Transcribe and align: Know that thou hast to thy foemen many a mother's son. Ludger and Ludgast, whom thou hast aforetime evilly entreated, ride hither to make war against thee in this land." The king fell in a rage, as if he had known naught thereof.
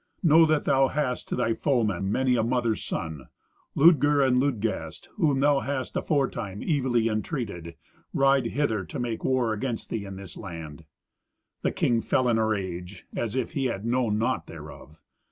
Know 0.23 0.47
that 0.47 0.65
thou 0.65 0.87
hast 0.87 1.29
to 1.29 1.35
thy 1.35 1.53
foemen 1.53 2.11
many 2.11 2.35
a 2.35 2.41
mother's 2.41 2.83
son. 2.83 3.27
Ludger 3.77 4.25
and 4.27 4.39
Ludgast, 4.41 5.09
whom 5.17 5.41
thou 5.41 5.59
hast 5.59 5.95
aforetime 5.95 6.63
evilly 6.63 7.07
entreated, 7.07 7.75
ride 8.11 8.47
hither 8.47 8.83
to 8.83 8.99
make 8.99 9.23
war 9.23 9.53
against 9.53 9.91
thee 9.91 10.05
in 10.05 10.15
this 10.15 10.37
land." 10.37 10.85
The 11.61 11.71
king 11.71 12.01
fell 12.01 12.27
in 12.29 12.39
a 12.39 12.47
rage, 12.47 13.05
as 13.15 13.35
if 13.35 13.51
he 13.51 13.65
had 13.65 13.85
known 13.85 14.17
naught 14.17 14.47
thereof. 14.47 14.97